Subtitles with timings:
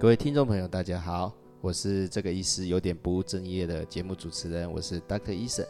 [0.00, 5.32] 各位听众朋友，大家好，我是这个医师有点不务正业的节目主持人，我是 Dr.
[5.32, 5.66] 医生。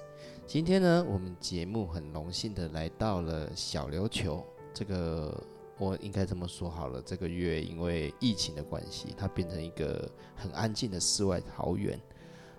[0.46, 4.44] 今天呢，我们节目很荣幸的来到了小琉球。
[4.74, 5.42] 这个
[5.78, 10.06] 我应该这么说好了，这个月因为疫情的关系，它变成一个
[10.36, 11.98] 很安静的世外桃源。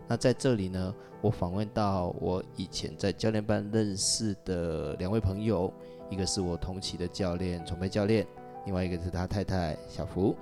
[0.07, 5.71] 那在这里呢，我访问到我以前在教练班认识的两位朋友，
[6.09, 8.25] 一个是我同期的教练崇培教练，
[8.65, 10.35] 另外一个是他太太小福。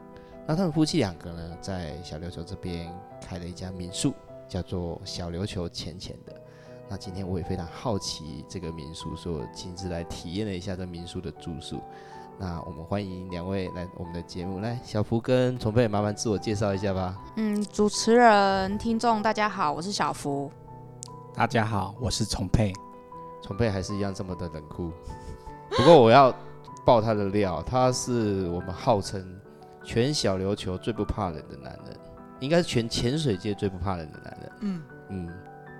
[0.47, 2.89] 那他们夫妻两个呢，在小琉球这边
[3.21, 4.13] 开了一家民宿，
[4.47, 6.33] 叫做小琉球浅浅的。
[6.87, 11.81] 那今天我也非常好奇这个民宿，所以我亲自来体验了一下这民宿的住宿。
[12.39, 17.17] 那我们欢迎两位来我们的节目，来小福跟崇佩，麻烦自我介绍一下吧。
[17.35, 20.49] 嗯，主持人、听众大家好，我是小福。
[21.33, 22.71] 大家好，我是崇佩。
[23.41, 24.93] 崇佩还是一样这么的冷酷，
[25.71, 26.33] 不过我要
[26.85, 29.36] 爆他的料，他是我们号称。
[29.87, 31.97] 全小琉球最不怕冷的男人，
[32.41, 34.51] 应该是全潜水界最不怕冷的男人。
[34.59, 35.29] 嗯嗯，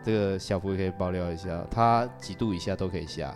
[0.02, 3.35] 这个小福也可以爆料一下，他几度以下都可以下。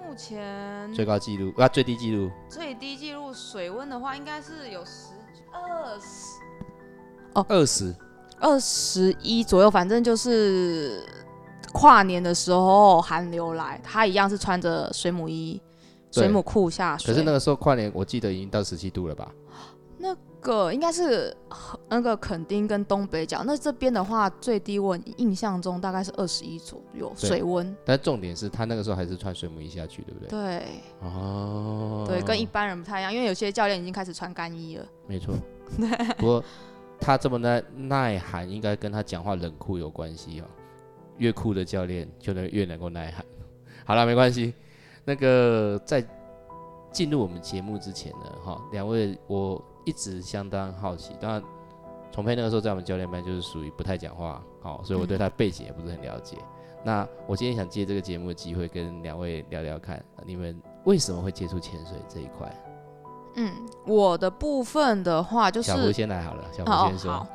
[0.00, 2.30] 目前最高纪录啊，最低纪录？
[2.48, 5.08] 最低纪录水温的话，应该是有十
[5.52, 6.38] 二十
[7.34, 7.92] 哦，二十
[8.38, 11.04] 二十一左右，反正就是
[11.72, 15.60] 跨年的时候寒流来，他一样是穿着水母衣。
[16.12, 19.34] 水母库下水，可是那个时候跨年，我记得已经到十七度了吧？
[19.98, 21.36] 那个应该是
[21.88, 27.74] 那个垦丁跟东北角，那这边的话最低温印象中大概是二十一左右水温。
[27.84, 30.28] 但重点是他那个时候还是穿水母衣下去，对不对？
[30.28, 30.62] 对。
[31.00, 32.04] 哦。
[32.08, 34.84] 对，跟一般人不太一样，因为有些教练已经开始穿干衣了。
[35.06, 35.34] 没错。
[36.18, 36.44] 不过
[36.98, 40.44] 他这么耐耐寒，应该跟他讲话冷酷有关系哦。
[41.18, 43.24] 越酷的教练就能越能够耐寒。
[43.84, 44.52] 好了，没关系。
[45.04, 46.04] 那个在
[46.90, 51.16] 进入我们节目之前呢，哈，两位我一直相当好奇。
[51.20, 51.42] 当然，
[52.12, 56.36] 崇佩那个时候在我们教练班就是属于不太讲话，好，所以我对他背景也不是很了解。
[56.84, 62.64] 那我今天想借这个节目的机会跟两位聊聊看，你们为什么会接触潜水这一块？
[63.36, 63.50] 嗯，
[63.86, 67.26] 我的部分的话就是小胡先来好了，小胡先说。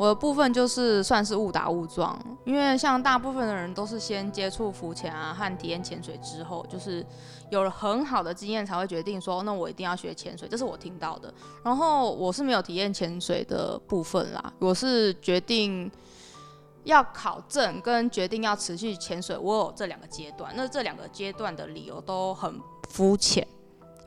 [0.00, 7.04] 我的部分就是算是误打误撞，因为像大部分的人都是先接触浮潜啊和体验潜水之后，就是
[7.50, 11.30] 有了很好的经验才会决定说，那我一定要学潜水，这是我听到的。
[11.62, 15.92] 然后我是没有体验潜水的部分啦，我是决定
[16.84, 20.50] 要考证跟决定要持续潜水，我有这两个阶段。
[20.56, 22.58] 那这两个阶段的理由都很
[22.88, 23.46] 肤浅。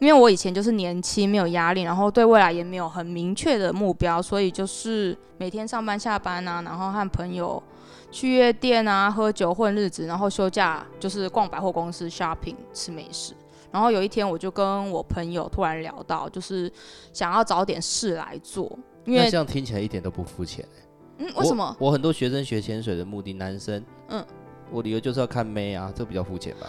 [0.04, 7.64] 因为我以前就是年轻，没有压力，然后对未来也没有很明确的目标，所以就是每天上班下班啊，然后和朋友
[8.12, 13.34] 去夜店啊喝酒混日子，然后休假就是逛百货公司 shopping 吃美食。
[13.72, 16.70] 然后有一天我就跟我朋友突然聊到，就是
[17.14, 18.78] 想要找点事来做。
[19.06, 20.66] 因为这样听起来一点都不肤浅
[21.18, 21.74] 嗯，为什么？
[21.80, 24.26] 我很多学生学潜水的目的，男生，嗯，
[24.70, 26.68] 我理由就是要看妹啊，这比较肤浅吧。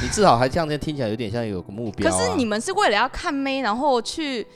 [0.00, 2.10] 你至少还这样子听起来有点像有个目标。
[2.10, 4.46] 可是你们是为了要看妹，然后去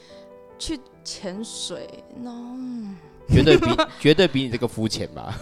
[0.58, 1.88] 去潜水
[2.22, 2.56] ，no，
[3.28, 5.34] 绝对比 绝对比你这个肤浅吧？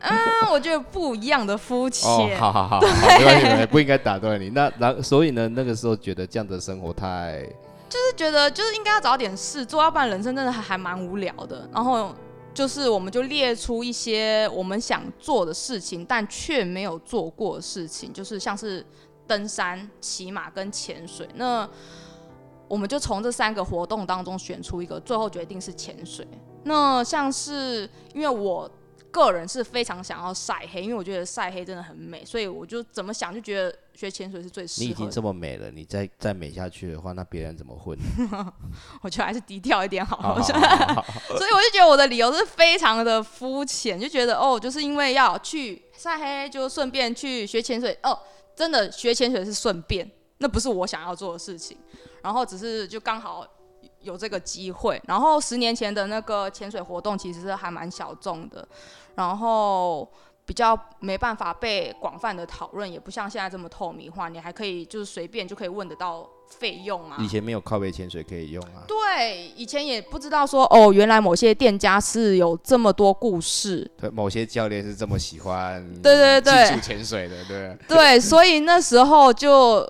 [0.00, 0.18] 嗯，
[0.52, 2.08] 我觉得不一样的肤浅。
[2.10, 4.50] 哦，好好好，没关系，不应该打断你。
[4.50, 7.42] 那然所以呢，那个时候觉得这样的生活太……
[7.88, 11.68] 就是觉得就是应该要找点事做，要不然人生真的还还蛮无聊的。
[11.72, 12.14] 然后。
[12.54, 18.84] 就是我们就列出一些我们想做的事情，但却没有做过的事情，就是像是
[19.26, 21.28] 登山、骑马跟潜水。
[21.34, 21.68] 那
[22.68, 26.26] 我们就从这三个活动当中选出一个，最后决定是潜水。
[26.64, 28.70] 那像是因为我。
[29.12, 34.84] 个人是非常想要晒黑，因为我觉得晒黑真的很美，所以我就怎么想就觉得学潜水是最适合。
[34.84, 37.96] 你已经这么美了，你再再美下去的话，那别人怎么混？
[39.02, 40.40] 我觉得还是低调一点好。
[40.42, 47.96] 所以我就觉得我的理由是非常的肤浅，就觉得哦，就是因为要去晒黑，就顺便去学潜水。
[48.02, 48.18] 哦，
[48.56, 51.76] 真的学潜水是顺便，那不是我想要做的事情。
[52.22, 53.46] 然后只是就刚好。
[54.02, 58.66] 有这个机会，然后十年前的那个潜水活动其实是还蛮小众的，
[59.14, 60.08] 然后
[60.44, 67.16] 比较没办法被广泛的讨论，也不像现在这么透明化，你还可以就是随便就可以问得到费用啊。
[67.20, 68.82] 以前没有靠背潜水可以用啊。
[68.88, 79.88] 对，以前也不知道说哦，原来某些店家是有这么多故事，对，某些教练是这么喜欢对对对技术潜水的，对对，所以那时候就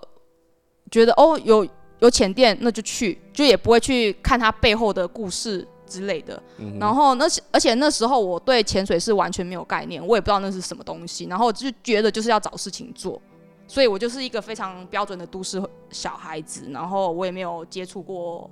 [0.90, 1.66] 觉得哦有。
[2.02, 6.42] 有浅店那就去，就也不会去看它背后的故事之类的。
[6.80, 11.26] 然后那而且那时候我对潜水是完全没有概念，我也不知道那是什么东西。
[11.26, 13.22] 然后就觉得就是要找事情做，
[13.68, 16.68] 所以我就是一个非常标准的都市小孩子。
[16.72, 18.50] 然后我也没有接触过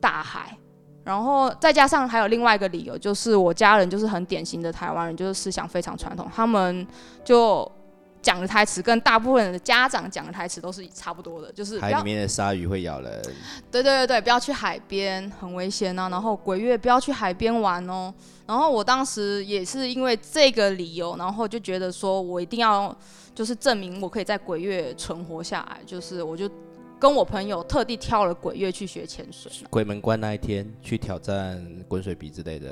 [0.00, 0.58] 大海，
[1.04, 6.84] 然后再加上还有另外一个理由，就是我家人就是很典型的台湾人，就是思想非常传统，他们
[7.24, 7.70] 就
[8.28, 13.22] 讲的台词跟大部分的家长讲的台词都是差不多的，就是海里面的鲨鱼会咬人，
[13.70, 16.10] 对对对对，不要去海边，很危险啊。
[16.10, 18.12] 然后鬼月不要去海边玩哦。
[18.46, 22.94] 然后我当时也是因为这个理由，然后就觉得说我一定要
[23.34, 26.50] 就是证明我可以在鬼月存活下来，就是我就
[26.98, 29.50] 跟我朋友特地挑了鬼月去学潜水。
[29.70, 32.70] 鬼门关那一天去挑战滚水比之类的，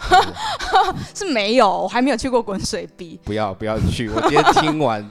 [1.17, 3.19] 是没有，我还没有去过滚水壁。
[3.25, 4.11] 不要不要去。
[4.11, 5.03] 我今天听完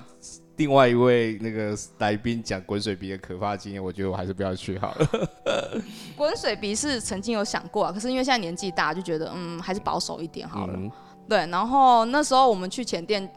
[0.57, 5.29] 另外一位那个来宾讲滚水鼻的可怕经验，我觉得我还是不要去好了。
[6.15, 10.73] 滚水鼻是曾经有想过啊，可是因为现在年纪大，就觉得嗯还是保守一点好了。
[10.75, 10.91] 嗯
[11.27, 13.27] 对，然后那时候我们去前店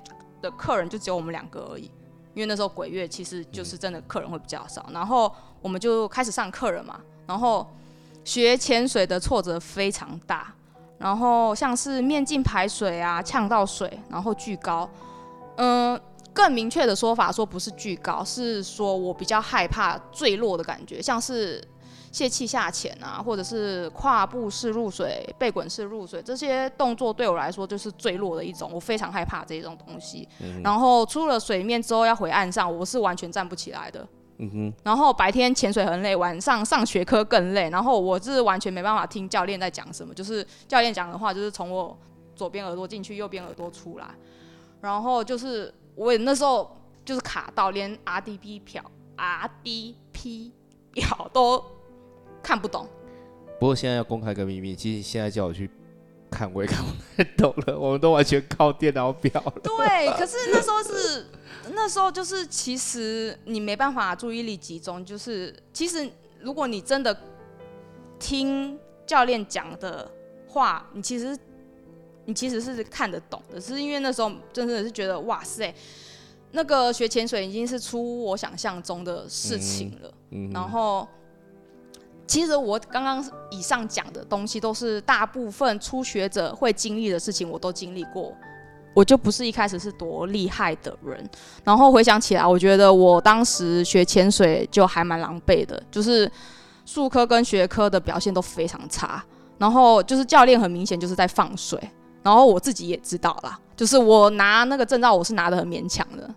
[0.42, 1.84] 的客人就只有我们两个而已，
[2.34, 4.86] 因为那时候鬼月其实就是真的客人会比较少。
[4.92, 7.66] 然后我们就开始上课了嘛，然后
[8.24, 10.52] 学潜水的挫折非常大，
[10.98, 14.86] 然后像是面镜排水啊、呛到水，然后巨高，
[15.56, 15.98] 嗯、
[16.32, 21.62] 更明确的说法说不是巨高，是说我比较害怕坠落的感觉，像是
[22.12, 30.28] 泄气下潜啊，或者是跨步式入水、背滚式入水，这些动作对我来说就是坠落的一种，我非常害怕这种东西。
[30.62, 34.06] 然后出了水面之后要回岸上，我是完全站不起来的。
[34.40, 37.68] 嗯哼，然后白天潜水很累，晚上上学科更累。
[37.70, 41.98] 然后我是完全没办法听教练在讲什么，就是教练讲的话就是从我
[42.36, 44.06] 左边耳朵进去，右边耳朵出来。
[44.80, 46.70] 然后就是我也那时候
[47.04, 48.84] 就是卡到，连 RDP 表
[49.16, 50.52] RDP
[50.92, 51.62] 表都
[52.40, 52.88] 看不懂。
[53.58, 55.68] 不过现在要公开个秘密，其实现在叫我去
[56.30, 57.76] 看，我也看不太懂了。
[57.76, 59.52] 我们都完全靠电脑表了。
[59.60, 61.26] 对，可是那时候是
[61.72, 66.08] 那时候就是其实你没办法注意力集中，就是其实
[66.40, 67.16] 如果你真的
[68.20, 70.08] 听教练讲的
[70.46, 71.36] 话，你其实
[72.28, 75.74] 你其实是看得懂的，是因为那时候真的是觉得哇塞，
[76.52, 80.12] 那个学潜水已经是出我想象中的事情了。
[80.52, 81.08] 然后，
[82.26, 88.36] 其实我刚刚以上讲的东西，都是大部分初学者会经历的事情，我都经历过。
[88.92, 91.26] 我就不是一开始是多厉害的人，
[91.64, 96.30] 然后回想起来，我觉得我当时学潜水就还蛮狼狈的，就是
[96.84, 99.24] 术科跟学科的表现都非常差，
[99.56, 101.80] 然后就是教练很明显就是在放水，
[102.22, 106.34] 然后我自己也知道啦，就是我拿那个证照我是拿的很勉强的，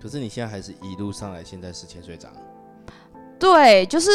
[0.00, 2.30] 可是你现在还是一路上来，现在是潜水长。
[3.38, 4.10] 对，就是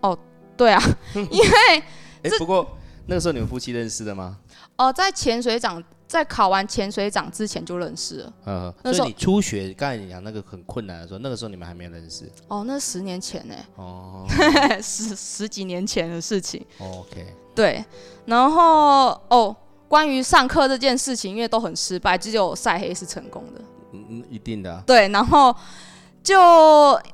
[0.00, 0.16] 哦，
[0.56, 0.82] 对啊，
[1.14, 1.82] 因为
[2.22, 2.66] 哎、不过
[3.06, 4.38] 那个时候你们夫妻认识的吗？
[4.76, 8.32] 哦，在潜水长在考完潜水长之前就认识了。
[8.46, 12.30] 嗯，那时候所以你初学，刚才你讲那个很困难的时候，那个时候你们还没有认识。
[12.48, 14.26] 哦，那十年前呢，哦
[14.82, 16.64] 十十几年前的事情。
[16.78, 17.84] ，OK，对，
[18.26, 19.56] 然后哦，
[19.88, 23.60] 关于上课这件事情，因为都很失败，只有晒黑是成功的。
[23.92, 25.54] 嗯嗯，一定的啊、对，然后
[26.22, 26.38] 就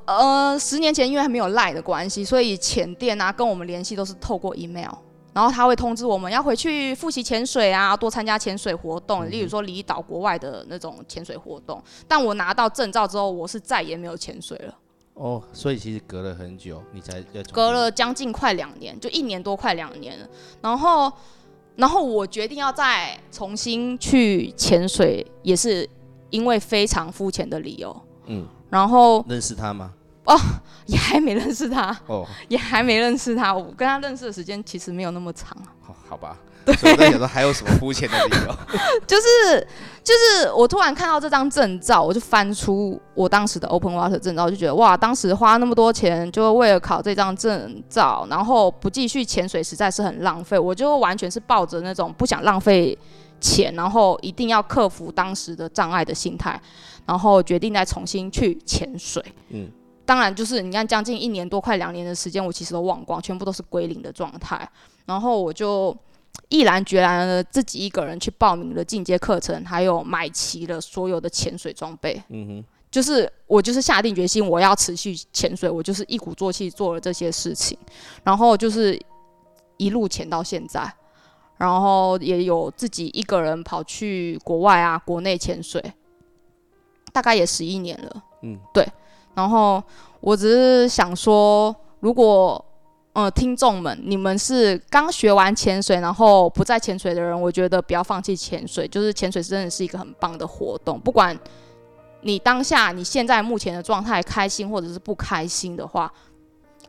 [0.05, 4.91] 呃，十年前因为还没有赖的关系，所以前店啊跟我们联系都是透过 email。
[5.33, 11.83] 然后他会通知我们要回去复习潜水啊，多参加潜水活动，例如说离岛国外的那种潜水活动。
[12.07, 14.73] 但我拿到证照之后，我是再也没有潜水了，
[15.15, 20.27] 哦，所以其实隔了很久，你才隔了将近快两年，就一年多快两年了。
[20.61, 21.11] 然后，
[21.75, 25.87] 然后我决定要再重新去潜水，也是
[26.29, 27.95] 因为非常肤浅的理由。
[28.27, 29.91] 嗯然后认识他吗？
[30.25, 30.35] 哦
[30.87, 33.53] 也还没认识他，哦，也还没认识他。
[33.53, 36.37] 我跟他认识的时间其实没有那么长，好好吧。
[36.73, 38.55] 所以我在想说还有什么肤浅的理由？
[39.05, 39.67] 就是
[40.03, 50.57] 就是我突然看到这张证照，我就翻出我当时的 Open Water 证照，就觉得哇，当时花那么多钱就为了考这张证照，然后不继续潜水，实在是很浪费。
[50.57, 52.97] 我就完全是抱着那种不想浪费
[53.39, 56.59] 钱，然后一定要克服当时的障碍的心态，
[57.05, 59.23] 然后决定再重新去潜水。
[59.49, 59.69] 嗯，
[60.05, 64.67] 当然就是你看将近一年多，快两年的时间，我其实都忘光，全部都是归零的状态。
[65.05, 65.95] 然后我就
[66.49, 72.21] 毅然决然的自己一个人去报名了进阶课程，还有买齐了所有的潜水装备。
[72.29, 77.77] 嗯哼，就是我就是下定决心，我要持续潜水，我就是一鼓作气做了这些事情，
[78.23, 78.99] 然后就是
[79.77, 80.93] 一路潜到现在，
[81.57, 85.83] 然后也有自己一个人跑去国外啊、国内潜水，
[87.11, 88.23] 大概也十一年了。
[88.43, 88.87] 嗯，对。
[89.33, 89.83] 然后
[90.21, 92.63] 我只是想说，如果
[93.15, 101.35] 呃听众们你们是刚学完潜水，然后不再潜水的人，我觉得不要放弃潜水，就是潜水真的是一个很棒的活动，不管。
[102.21, 106.11] 你当下你现在目前的状态开心或者是不开心的话，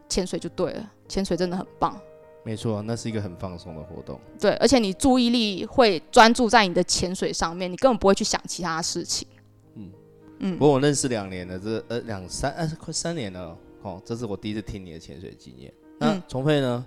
[0.08, 1.94] 潜水就对了，潜水真的很棒。
[2.42, 4.18] 没错，那是一个很放松的活动。
[4.40, 9.28] 对，而且你注意力会专注在你的潜水上面，你根本不会去想其他事情。
[9.74, 9.90] 嗯
[10.38, 15.70] 嗯不过我认识两年了，这呃两三呃快三年了哦，这是我第一次听你的潜水经验。
[15.98, 16.84] 那嗯崇佩呢？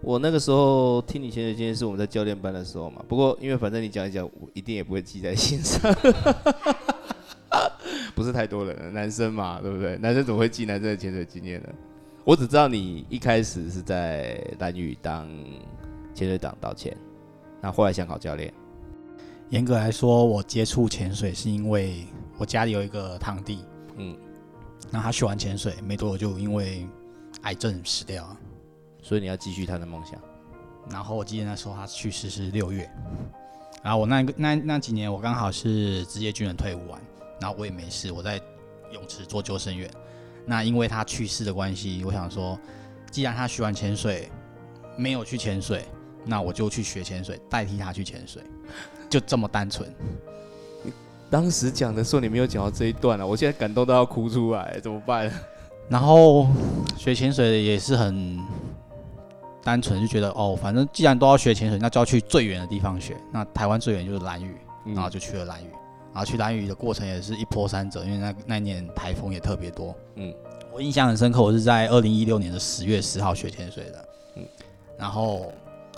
[0.00, 5.80] 我那个时候听你潜水经验是我们在教练班的时候嘛，不过因为反正你讲一讲，我一定也不会记在心上。
[8.14, 9.96] 不是太多人，男生嘛，对不对？
[9.98, 11.68] 男生怎么会记男生的潜水经验呢？
[12.24, 15.28] 我只知道你一开始是在蓝屿当
[16.14, 16.96] 潜水党道歉，
[17.60, 18.52] 那后来想考教练。
[19.50, 22.06] 严格来说，我接触潜水是因为
[22.38, 23.64] 我家里有一个堂弟，
[23.96, 24.16] 嗯，
[24.90, 26.86] 那他学完潜水没多久就因为
[27.42, 28.36] 癌症死掉了。
[29.02, 30.20] 所以你要继续他的梦想。
[30.90, 32.90] 然后我记得那时候他去世是六月，
[33.82, 37.00] 然后我那个那那几年我刚好是职业军人退伍完，
[37.40, 38.40] 然后我也没事，我在
[38.92, 39.88] 泳池做救生员。
[40.44, 42.58] 那因为他去世的关系，我想说，
[43.12, 44.28] 既然他学完潜水
[44.96, 45.84] 没有去潜水，
[46.24, 48.42] 那我就去学潜水，代替他去潜水，
[49.08, 49.88] 就这么单纯。
[51.30, 55.32] 当时讲的时候你没有讲到这一段啊、我现在感动到要哭出来，怎么办？
[55.88, 56.46] 然后
[56.96, 58.38] 学潜水也是很
[59.62, 63.16] 单纯，就觉得哦，反正既然都要学潜水，那就要去最远的地方学。
[63.30, 65.68] 那台湾最远就是蓝屿，嗯然后就去了蓝屿。
[66.14, 69.94] 然后去蓝屿的过程也是一波三折，因为那那一年台风也特别多。
[70.16, 70.30] 嗯，
[70.70, 74.08] 我印象很深刻，我是在二零一六年的十月十号学潜水的。
[74.36, 74.44] 嗯，
[74.98, 75.50] 然后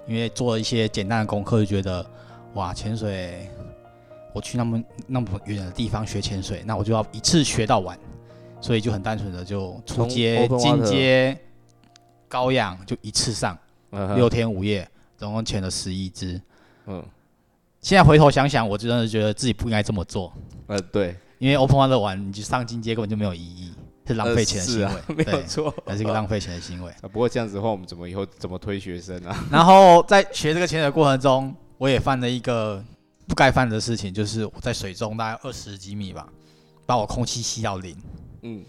[0.06, 2.06] 因为做了一些简单的功课，就觉得
[2.54, 3.50] 哇，潜水
[4.32, 7.98] 我去那么那么远的地方学潜水，那我就要一次学到完，
[8.64, 11.38] 所以就很单纯的就初从阶、open 进阶、
[12.26, 13.58] 高氧就一次上，
[13.90, 16.40] 嗯六天五夜，总共潜了十一只。
[16.86, 17.04] 嗯
[17.82, 20.32] 现在回头想想，我真的觉得自己不应该这么做，
[20.68, 23.74] 呃对，因为 Open Water 玩你就上进阶根本就没有意义，
[24.06, 25.74] 是浪费钱的行为，呃 是啊，没有，错。
[25.84, 26.90] 那是一个浪费钱的行为。
[27.02, 29.44] 啊不过这样子的话，我们怎么以后怎么推学生啊？
[29.52, 32.82] 然后在学这个潜水的过程中，我也犯了一个
[33.28, 36.26] 不该犯的事情，就是我在水中大概二十几米吧，
[36.86, 37.94] 把我空气吸到零。
[38.44, 38.64] 嗯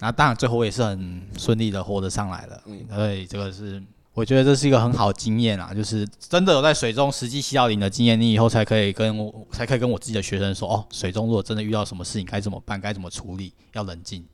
[0.00, 3.80] 那当然最后我也是很顺利的活着上来了，嗯所以这个是
[4.12, 14.26] 我觉得这是一个很好的经验啊，就是真的有在水中实际吸到零的经验，你以后才可以跟我才可以跟我自己的学生说，哦，水中如果真的遇到什么事情该怎么办，该怎么处理，要冷静。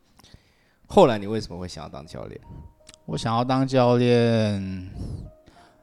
[0.87, 2.41] 后来你为什么会想要当教练？
[3.07, 4.91] 我想要当教练，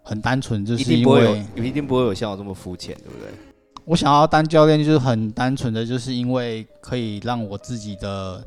[0.03, 3.31] 很单纯，就是因为，一定不会有像我这么肤浅，对不对？
[3.85, 8.45] 我想要当教练，就是很单纯的，就是因为可以让我自己的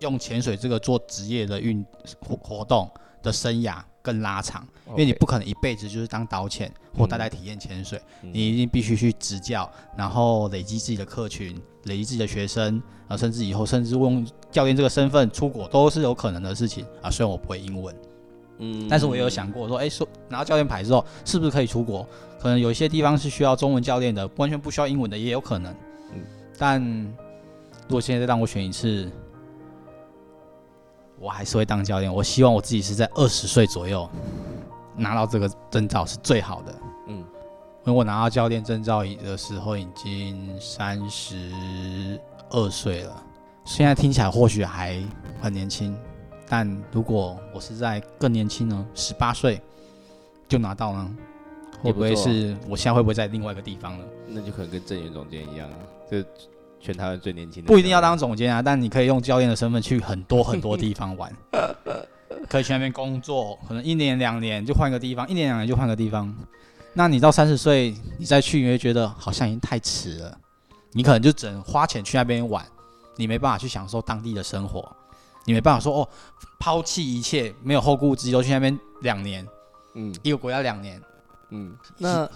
[0.00, 1.84] 用潜水这个做职业的运
[2.20, 2.90] 活活动
[3.22, 11.54] 的生涯更拉长，因为你不可能一辈子就是当导潜或带带体验潜水，嗯你一定必须去执教，然后累积自己的客群，
[11.84, 12.74] 累积自己的学生，
[13.06, 17.10] 然后甚至以后甚至用教练这个身份出国都是有可能的事情啊。
[17.10, 17.94] 虽然我不会英文，
[18.58, 22.06] 嗯但是我也有想过说，哎、说拿到教练牌之后，是不是可以出国？
[22.40, 25.70] 可能有一些地方是需要中文教练的，完全不需要英文的也有可能。
[26.14, 26.24] 嗯
[26.58, 29.10] 但如果现在再让我选一次，
[31.20, 32.12] 我还是会当教练。
[32.12, 34.08] 我希望我自己是在二十岁左右
[34.96, 36.74] 拿到这个证照是最好的。
[37.08, 37.24] 嗯
[37.86, 43.22] 因为我拿到教练证照的时候已经三十二岁了，
[43.64, 45.02] 现在听起来或许还
[45.40, 45.96] 很年轻，
[46.46, 49.60] 但如果我是在更年轻呢，十八岁
[50.46, 51.10] 就拿到呢，
[51.82, 54.04] 会不会是我现在会不会在另外一个地方呢？
[54.28, 55.76] 那就可能跟郑源总监一样啊，
[56.10, 56.18] 就
[56.80, 57.68] 全台湾最年轻的。
[57.68, 61.32] 不一定要当总监啊，但你可以用教练的身份去很多很多地方玩，
[62.48, 66.34] 可以去那边工作，可能一年两年就换个地方，一年两年就换个地方。
[66.94, 70.38] 那你到三十岁你再去，你会觉得好像已经太迟了，
[70.92, 72.64] 你可能就只能花钱去那边玩，
[73.16, 74.90] 你没办法去享受当地的生活，
[75.44, 76.08] 你没办法说哦，
[76.58, 79.46] 抛弃一切，没有后顾之忧去那边两年，
[79.94, 81.00] 嗯一个国家两年，
[81.50, 82.28] 嗯，那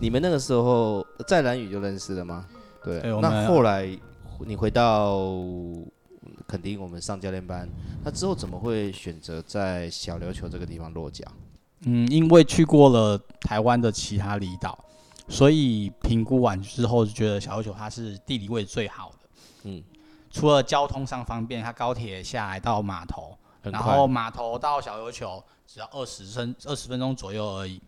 [0.00, 2.46] 你们那个时候在蓝宇就认识了吗？
[2.82, 3.88] 对，对我们那后来
[4.46, 5.18] 你回到
[6.46, 7.68] 肯定，我们上教练班，
[8.04, 11.24] 那之后怎么会选择在小琉球这个地方落脚？
[11.82, 14.78] 嗯，因为去过了台湾的其他离岛，
[15.28, 19.28] 所以评估完之后就觉得小琉球它是地理位置最好的。
[19.64, 19.82] 嗯，
[20.30, 27.80] 除了交通上方便，它高铁下来到码头，然后码头到小琉球只要二十分二十分钟左右而已，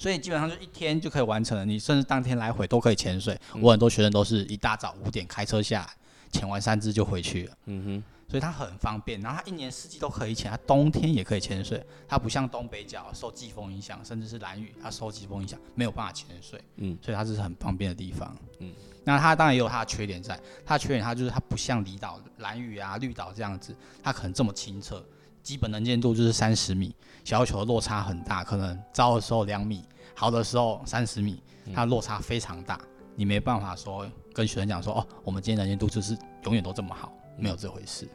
[0.00, 1.62] 所以基本上就一天就可以完成了。
[1.62, 3.38] 你甚至当天来回都可以潜水。
[3.52, 5.90] 嗯我很多学生都是一大早五点开车下来，
[6.32, 7.54] 潜完三只就回去了。
[7.66, 18.72] 嗯哼所以它很方便，然后它一年四季都可以潜，它冬天也可以潜水，它不像东北角受季风影响，甚至是蓝雨它受季风影响没有办法潜水，嗯所以它这是很方便的地方，嗯，
[19.04, 25.04] 那它当然也有它的缺点在，它的缺点它就是它不像离岛蓝屿啊绿岛这样子，它可能这么清澈，
[25.42, 26.94] 基本能见度就是三十米，
[27.24, 29.82] 小琉球的落差很大，可能糟的时候两米，
[30.14, 31.42] 好的时候三十米，
[31.74, 32.80] 它落差非常大，
[33.14, 38.08] 你没办法说跟学生讲说哦，我们今天能见度就是永远都这么好，没有这回事。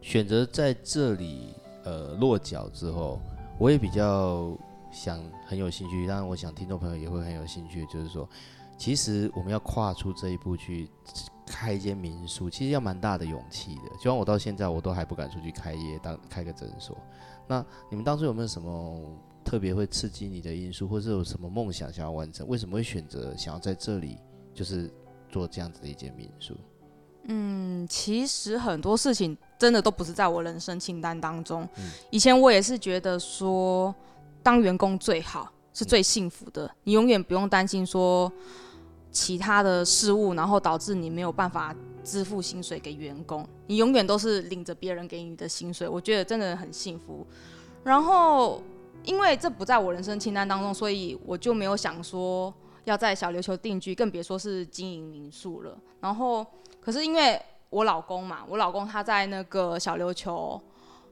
[0.00, 3.20] 选择在这里呃落脚之后，
[3.58, 4.56] 我也比较
[4.92, 8.28] 想很有兴趣，当然我想听众朋友也会很有兴趣，就是说，
[8.76, 10.88] 其实我们要跨出这一步去
[11.48, 13.88] 开一间民宿，其实要蛮大的勇气的。
[13.96, 16.96] 就像我到现在我都还不敢出去开业，当开个诊所。
[17.46, 19.02] 那你们当初有没有什么
[19.44, 22.46] 特别会刺激你的因素，或者有什么梦想想要完成？
[22.46, 24.18] 为什么会选择想要在这里
[24.52, 24.92] 就是
[25.30, 26.54] 做这样子的一间民宿？
[27.30, 31.68] 嗯，其实很多事情真的都不是在我人生清单当中。
[32.10, 33.94] 以前我也是觉得说，
[34.42, 38.32] 当员工最好是最幸福的，你永远不用担心说
[39.10, 41.74] 其他的事物，然后导致你没有办法
[42.04, 45.88] 支付薪水给员工，你永远都是领着别人给你的薪水。
[45.88, 47.26] 我觉得真的很幸福。
[47.84, 48.62] 然后，
[49.04, 52.52] 因为这不在我人生清单当中，所以我就没有想说
[52.84, 55.76] 要在小琉球定居，更别说是经营民宿了。
[56.00, 56.46] 然后。
[56.80, 57.38] 可是因为
[57.68, 60.58] 我老公嘛，我老公他在那个小琉球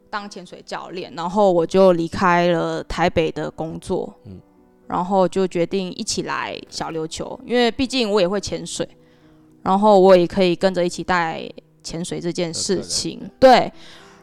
[0.09, 4.41] 当潜水教练，然后我就离开了台北的工作，嗯，
[4.87, 8.89] 然后就决定一起来小琉球，因为毕竟我也会潜水，
[9.63, 11.49] 然后我也可以跟着一起带
[11.83, 13.73] 潜水这件事情，对。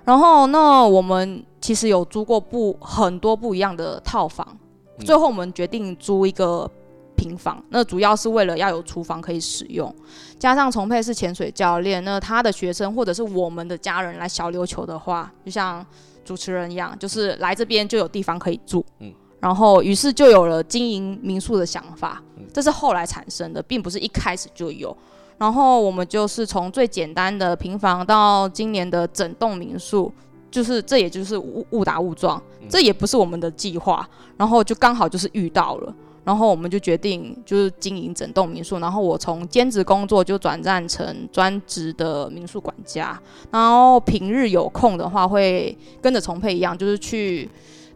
[0.05, 4.57] 然后那我们其实有租过不很多不一样的套房，
[4.99, 6.69] 最后我们决定租一个。
[7.15, 9.93] 平房，那主要是为了要有厨房可以使用，
[10.39, 15.85] 加上重配是潜水教练，那他的学生或者是我们的家人来小琉球的话，就像
[16.25, 19.13] 主持人一样，就是来这边就有地方可以住，嗯，
[19.43, 22.23] 然后于是就有了经营民宿的想法，
[22.53, 24.95] 这是后来产生的，并不是一开始就有。
[25.37, 30.09] 然后我们就是从最简单的平房到今年的整栋民宿，
[30.49, 35.93] 就是这也就是误误打误撞，这也不是我们的计划，然后就刚好就是遇到了。
[36.23, 43.19] 然后我们就决定就是经营整栋民宿，然后我从兼职工作就转战成专职的民宿管家，
[43.51, 47.49] 然后平日有空的话会跟着重配一样，就是去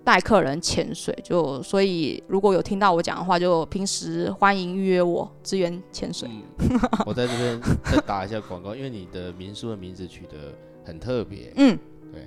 [0.07, 1.13] 带客人潜水。
[1.21, 6.29] 就所以如果有听到我讲的话，就平时欢迎预约我支援潜水。
[7.05, 10.53] 我在这边再打一下广告，因为你的民宿的名字取得
[10.85, 11.51] 很特别。
[11.57, 11.77] 嗯。
[12.13, 12.25] 对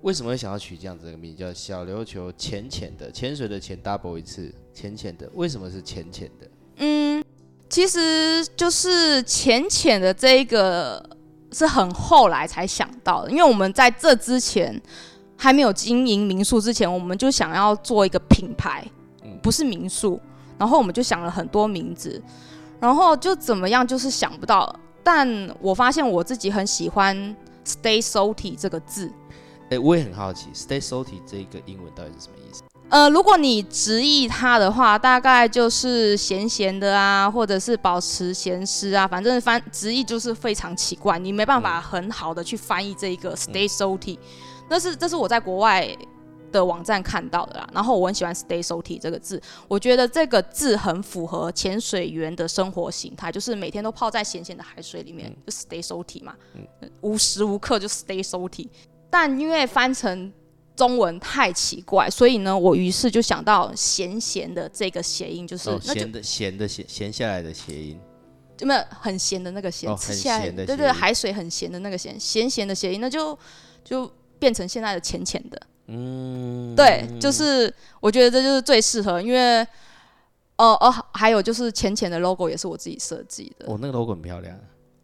[0.00, 5.28] 为什么会想要取这样子的名叫小琉球浅浅的潜水的潜 double 一次浅浅的？
[5.34, 6.48] 为什么是浅浅的？
[6.76, 7.22] 嗯，
[7.68, 11.04] 其实就是浅浅的这一个
[11.52, 14.80] 是很后来才想到的，因为我们在这之前
[15.40, 18.84] 还没有经营民宿之前，我们就想要做一个品牌，
[19.40, 20.20] 不是民宿，
[20.58, 22.20] 然后我们就想了很多名字，
[22.80, 24.74] 然后就怎么样就是想不到，
[25.04, 27.16] 但我发现我自己很喜欢
[27.64, 29.10] stay salty 这个字。
[29.70, 32.62] 哎，我也很好奇，stay salty 这个英文到底是什么意思？
[32.88, 44.18] 呃，如果你直译它的话，大概就是咸咸的啊，或者是保持咸湿啊，反正翻直译就是非常奇怪，你没办法很好的去翻译这一个 stay salty。
[44.68, 45.88] 那是这是我在国外
[46.50, 47.68] 的网站看到的啦。
[47.72, 56.34] 然后我很喜欢 stay salty 这个字，我觉得这个字很符合潜水员的生活形态，就是每天都泡在咸咸的海水里面，就 stay salty 嘛，
[57.00, 58.68] 无时无刻就 stay salty。
[59.10, 60.30] 但因为翻成
[60.76, 67.98] 中文太奇怪，所以呢，我于是就想到“咸咸”的这个谐音，就是咸的咸的咸咸下来的谐音，
[68.58, 69.96] 有没有很咸的那个咸？
[69.96, 73.36] 吃下来，对对，海水很咸的那个咸，咸咸的谐音，那就
[73.82, 75.60] 就变成现在的浅浅的。
[75.86, 79.62] 嗯，对，就是我觉得这就是最适合，因为
[80.56, 83.66] 哦哦，还有就是浅浅的 logo 也是我自己设计的。
[83.72, 84.58] 哦，那个 logo 很漂亮。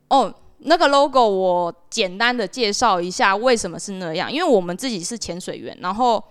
[0.09, 0.35] 哦。
[0.67, 6.23] 那个 logo 我简单的介绍一下为什么是那样，因为我们自己是潜水员，然后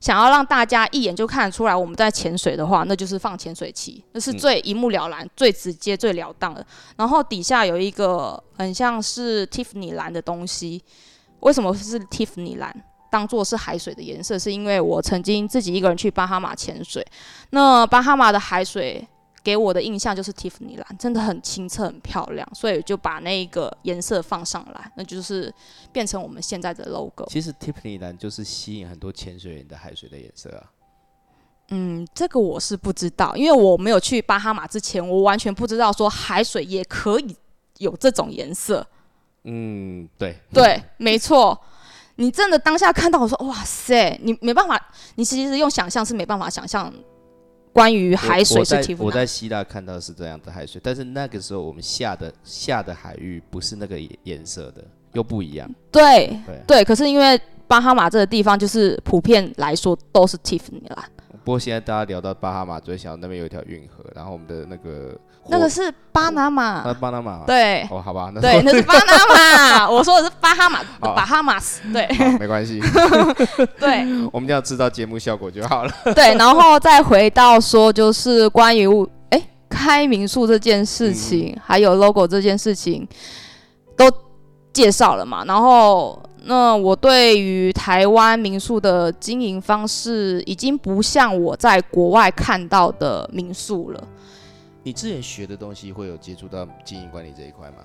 [0.00, 6.64] 想要让大家一眼就看得出来我们在潜水的话，那就是放潜水器，那是最一目了然、最直接、最了当的。
[6.96, 10.82] 然后底下有一个很像是 Tiffany 蓝的东西，
[11.46, 12.84] 为什么是 Tiffany 蓝？
[13.08, 17.06] 当做是海水的颜色，是因为我曾经自己一个人去巴哈马潜水，
[17.50, 19.06] 那巴哈马的海水。
[19.46, 25.54] 给我的印象就是 Tiffany 蓝，真的很清澈、很漂亮，所以就把那个颜色放上来，那就是
[25.92, 27.24] 变成我们现在的 logo。
[27.28, 30.66] 其实 Tiffany 蓝就是吸引很多潜水员的海水的颜色啊。
[31.68, 37.36] 嗯，这个我是不知道，因为我没有去巴哈马之前，我完全不知道说海水也可以
[37.78, 38.84] 有这种颜色。
[39.46, 41.58] 嗯，对， 对，没错。
[42.16, 44.80] 你真的当下看到我说，哇塞，你没办法，
[45.16, 46.92] 你其实用想象是没办法想象。
[47.72, 54.82] 关于海水是提我在希腊看到是这样的海水，但是那个时候我们下的下的海域不是那个颜色的，
[55.12, 55.70] 又不一样。
[55.92, 61.04] 对对，可是因为巴哈马这个地方就是普遍来说都是 Tiffany 蓝，
[61.44, 65.14] 不过现在大家聊到巴哈马，最想到那边有一条运河，然后我们的那个
[65.48, 66.82] 那个是巴拿马。
[66.84, 67.82] 那马，巴拿马，，对。
[67.90, 72.06] 哦，好吧，那对，那是巴拿马， 我说的是巴哈马，巴哈马斯，对。
[72.38, 72.80] 没关系，
[73.78, 74.06] 对。
[74.32, 75.92] 我们只要知道节目效果就好了。
[76.14, 78.88] 对，然后再回到说就是关于
[79.30, 83.06] 哎开民宿这件事情，还有 logo 这件事情
[83.96, 84.10] 都
[84.72, 86.20] 介绍了嘛，然后。
[86.48, 94.00] 那我对于台湾民宿的经营方式，已经不像我在国外看到的民宿了。
[94.86, 97.78] 你之前学的东西会有接触到经营管理这一块吗？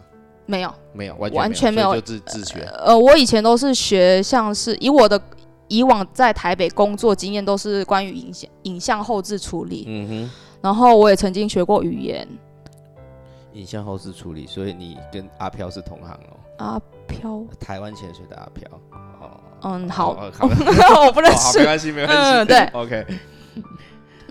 [0.45, 2.61] 没有，没有，完完全没有就自自学。
[2.85, 5.19] 呃，我以前都是学，像是以我的
[5.67, 12.27] 以往在台北工作经验，都是关于影像影像后置处理，嗯哼，然后我也曾经学过语言。
[13.53, 18.69] 影像后置处理，所以你跟阿飘是同行哦，阿，飘，台湾潜水的阿飘。
[19.19, 20.45] 哦，嗯，好，哦好，
[21.07, 22.23] 我不认好，没识，关系，没关系。
[22.23, 23.05] 嗯对，OK，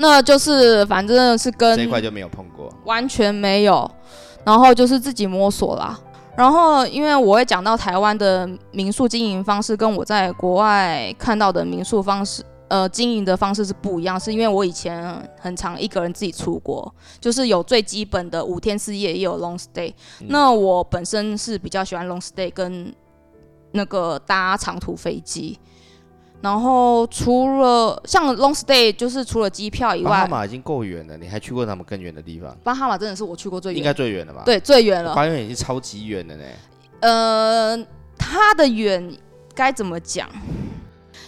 [0.00, 2.72] 那就是反正是跟这一块就没有碰过。
[2.84, 3.88] 完全没有，
[4.44, 6.00] 然后就是自己摸索啦。
[6.36, 19.92] 然后，因为我会讲到台湾的民宿经营方式跟我在国外看到的民宿方式，呃，经营的方式是不一样，是因为我以前很常一个人自己出国，就是有最基本的五天四夜，也有 long stay。
[20.20, 22.94] 嗯那我本身是比较喜欢 long stay 跟
[23.72, 25.58] 那个搭长途飞机。
[26.40, 32.56] 然后除了像 long stay，就是除了机票以外，巴哈马已经够远了，你还去过他们更远的地方？
[32.64, 35.14] 巴哈马真的是我去过最应远该最远了吧？，对，最远了。
[35.14, 36.44] 巴远已经超级远了呢。
[37.00, 37.86] 呃，
[38.18, 39.14] 它的远
[39.54, 40.28] 该怎么讲？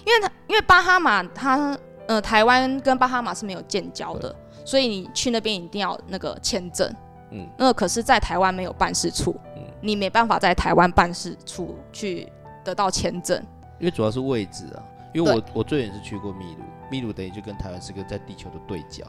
[0.04, 6.90] 因为它因为巴哈马它呃台湾跟巴哈马是没有建交的，所以你去那边一定要那个签证。
[7.30, 12.30] 嗯，那可是，在台湾没有办事处，嗯你没办法在台湾办事处去
[12.64, 13.42] 得到签证。
[13.78, 14.78] 因为主要是位置啊，
[15.12, 19.04] 因为我我最远是去过秘鲁，秘鲁等于就跟台湾是个在地球的对角，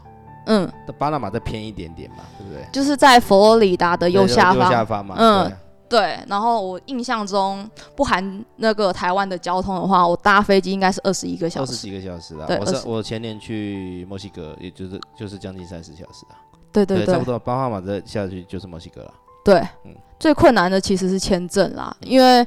[0.46, 2.66] 嗯，那巴拿马再偏一点点嘛，对不对？
[2.72, 4.72] 就是在佛罗里达的右下方右。
[4.72, 5.58] 下方嘛，嗯对
[5.89, 11.72] 对，然后我印象中不含那个台湾的交通的话，我搭飞机应该是二十一个小时。
[11.72, 12.48] 二十几个小时啊。
[12.48, 16.42] 对我是我前年去墨西哥，也就是就是将近三十小时啊。
[16.72, 19.13] 对对对差不多，巴拿马再下去就是墨西哥了。
[19.46, 22.44] 对，嗯最困难的其实是签证啦，因为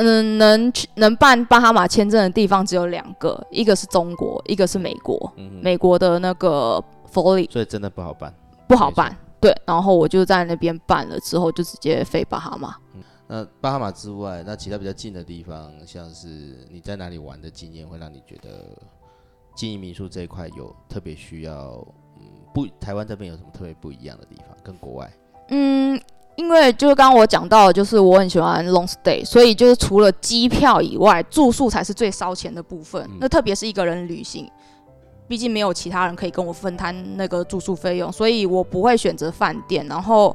[0.00, 5.32] 嗯，能去能办巴哈马签证的地方只有两个，一个是中国，一个是美国。
[5.36, 8.32] 嗯，美国的那个佛罗里所以真的不好办。
[8.68, 12.76] 不好办，对，然后我就在那边办了之后，就直接飞巴哈马。
[13.26, 18.78] 那巴哈马之外，那其他比较近的地方，像是你在哪里玩的经验，会让你觉得
[19.56, 21.84] 经营民宿这一块有特别需要，
[22.20, 25.12] 嗯，不，台湾这边有什么特别不一样的地方，跟国外？
[25.48, 26.00] 嗯，
[26.38, 33.02] 因为就是刚刚我讲到的，就是我很喜欢 long stay，所以就是除了机票以外，住宿才是最烧钱的部分。
[33.10, 34.48] 嗯那特别是一个人旅行，
[35.26, 40.34] 毕竟没有其他人可以跟我分摊那个住宿费用，所以我不会选择饭店，然后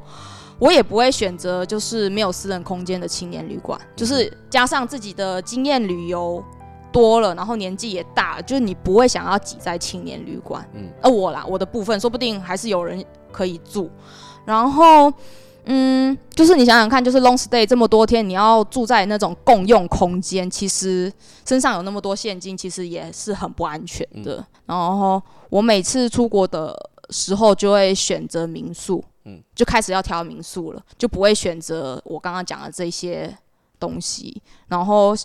[0.60, 6.44] 我也不会选择就是没有私人空间的青年旅馆，就是加上自己的经验旅游。
[6.92, 10.64] 多了，然后年纪也大，就是你不会想要挤在青年旅馆。
[10.76, 13.90] 嗯呃，我啦，我的部分说不定还是有人可以住。
[14.46, 15.12] 然后，
[15.66, 21.12] 嗯，就是你想想看，就是 long stay 这么多天，你要住在那种共用空间，其实
[21.46, 24.46] 身上有那么多现金，其实也是很不安全的。
[24.66, 26.74] 然后我每次出国的
[27.10, 33.36] 时候，就会选择民宿，嗯就开始要挑民宿了，就不会选择我刚刚讲的这些
[33.80, 34.42] 东西。
[34.68, 35.16] 然后。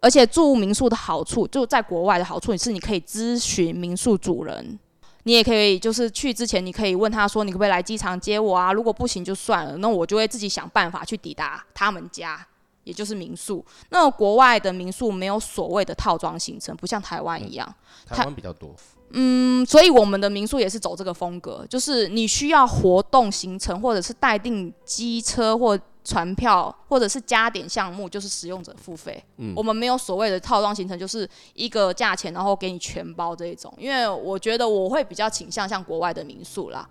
[0.00, 4.78] 而且住民宿的好处，就在国外的好处是，你可以咨询民宿主人，
[5.24, 8.72] 你也可以就是去之前，你可以问他说，你可不可以来机场接我啊？
[8.72, 12.46] 如果不行就算了，那我就会自己想办法去抵达他们家，
[12.84, 13.64] 也就是民宿。
[13.88, 17.74] 那国外的民宿没有所谓的套装行程，不像台湾一样。
[18.06, 18.74] 台湾比较多，
[19.10, 29.24] 嗯，所以我们的民宿也是走这个风格，就是你需要活动行程，或者是待定机车或船票，或者是加点项目，就是使用者付费。
[29.38, 33.72] 嗯我们没有所谓的套装行程，就是一个价钱，然后给你全包这一种。
[33.78, 36.86] 因为我觉得我会比较倾向像国外的民宿啦，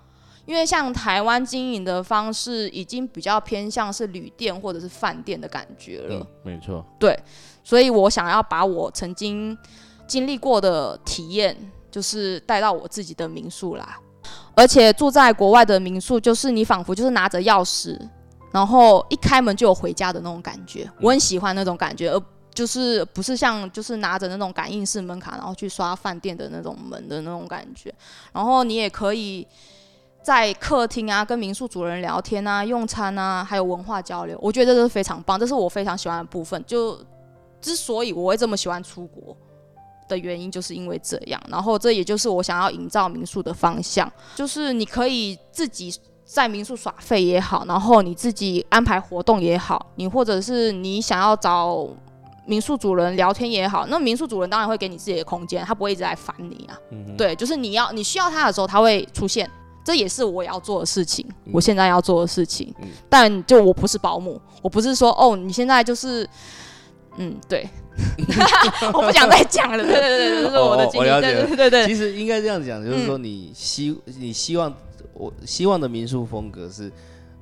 [0.46, 6.16] 因为像台湾经营的方式已经比较偏向是旅店或者是饭店的感觉了。
[6.20, 7.18] 嗯，没错，对
[7.64, 9.58] 所以我想要把我曾经
[10.08, 11.56] 经历过的体验，
[11.92, 13.86] 就是带到我自己的民宿来。
[14.56, 18.00] 而且住在国外的民宿，就是你仿佛就是拿着钥匙，
[18.54, 20.90] 然后一开门就有回家的那种感觉。
[21.02, 22.22] 我很喜欢那种感觉，而
[22.54, 27.92] 就是不是像就是拿着那种感应式门卡，然后去刷饭店的那种门的那种感觉。
[28.32, 29.48] 然后你也可以
[30.22, 36.64] 在客厅啊，跟民宿主人聊天啊、用餐啊，还有文化交流，我觉得这是非常棒，这是我非常喜欢的部分。
[36.68, 36.96] 就
[37.60, 39.36] 之所以我会这么喜欢出国
[40.08, 41.42] 的原因，就是因为这样。
[41.50, 45.92] 然后这也就是我想要营造民宿的方向，就是你可以自己
[46.34, 51.88] 在民宿耍费也好，然后你自己安排活动也好，你或者是你想要找
[52.48, 56.74] 民宿主人聊天也好，那民宿主人当然会给你自己的空间，他不会一直来烦你啊。
[57.16, 59.48] 对，就是你要你需要他的时候，他会出现。
[59.86, 62.74] 这也是我要做的事情，我现在要做的事情。
[63.10, 66.28] 但就我不是保姆，我不是说哦，你现在就是，
[67.18, 67.68] 嗯，对，
[68.94, 69.84] 我不想再讲了。
[69.84, 71.08] 对对对，这是我的经历。
[71.22, 74.74] 对对对对，其实应该这样讲，就是说你希你希望
[75.14, 76.92] 我希望的民宿风格是，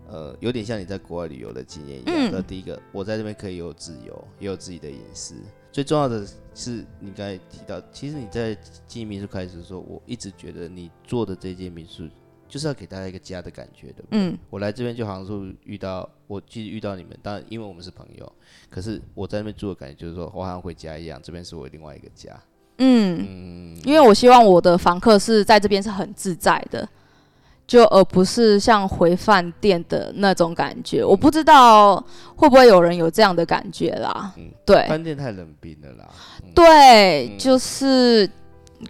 [0.07, 2.29] 呃，有点像你在国外旅游的经验一样。
[2.31, 5.35] 那第一个，我在这边可以有自由，也有自己的隐私。
[5.71, 8.57] 最重要的是，你刚才提到，其实你在
[8.87, 12.07] 经营民宿开始的时候，我一直觉得你做的这间民宿。
[12.51, 14.03] 就是要给大家一个家的感觉的。
[14.11, 18.29] 嗯，我来这边就好像说遇到，我其实遇到你们，当然因为我们是朋友，
[18.69, 22.37] 可是我在那边住的感觉就是说，我好像回家一样，这边是我另外一个家。
[22.79, 26.85] 嗯，因为我希望我的房客是在这边是很自在的，
[27.71, 31.05] 就而不是像回饭店的那种感觉。
[31.05, 31.95] 我不知道
[32.35, 34.33] 会不会有人有这样的感觉啦。
[34.35, 36.09] 嗯，对，饭店太冷冰了啦。
[36.53, 38.29] 对，就是。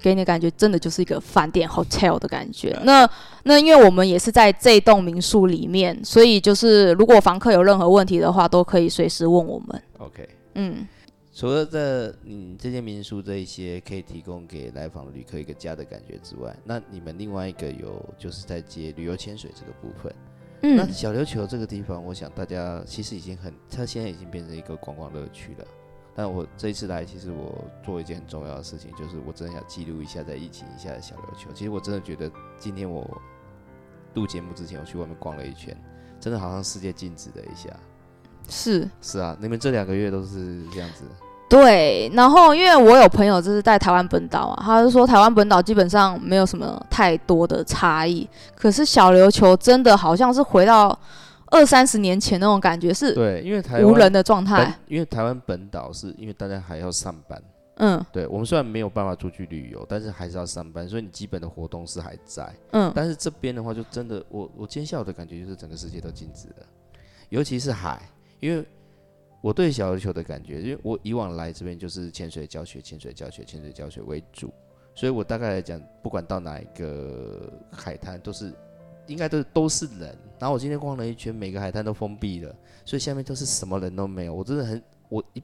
[0.01, 2.73] 给你感觉真的就是一个饭店 hotel 的感觉。
[2.83, 3.05] 那
[3.43, 9.83] 那因为我们也是在这栋民宿里面，所以就是如果房客有任何问题的话，都可以随时问我们。
[9.97, 10.87] OK，嗯，
[11.33, 20.13] 除了这嗯这间民宿这一些可以提供给来访的旅客一个家的感觉之外，那你们另外一个有就是在接旅游潜水这个部分。
[20.63, 25.65] 嗯，那小琉球这个地方，我想大家其实已经很，它现在已经变成一个观光乐区了。
[26.13, 31.49] 但我这一次来，其实我做一件很重要的事情，就是我真的想记录一下在疫情一下的小琉球。
[31.53, 33.09] 其实我真的觉得，今天我
[34.13, 35.75] 录节目之前，我去外面逛了一圈，
[36.19, 37.69] 真的好像世界静止了一下。
[38.49, 41.05] 是是啊，你们这两个月都是这样子。
[41.49, 50.97] 对，然后因为我有朋友就是在台湾本岛啊，他就说台湾本岛基本上没有什么太多的差异，可是小琉球真的好像是回到。
[51.53, 54.73] 二三十年前那种感觉是，对，因为台无人的状态。
[54.87, 57.43] 因为台湾本岛是因为大家还要上班，
[57.75, 62.89] 嗯，对我们虽然没有办法出去旅游，但是还是要上班，所以你基本的活动是还在，嗯。
[62.95, 66.65] 但是这边的话，就真的，我我今天下午的感觉就是整个世界都静止了，
[67.27, 68.01] 尤其是海，
[68.41, 68.65] 因为
[69.39, 74.51] 我对小琉球的感觉，因为我以往来这边就是潜水教学、潜水教学、潜水教学为主，
[74.93, 78.53] 所以我大概来讲，不管到哪一个海滩都是。
[79.07, 84.33] 应该都都是人，然后我今天逛了一圈，每个海滩都封闭了，所以下面都是什么人都没有。
[84.33, 85.43] 我真的很，我一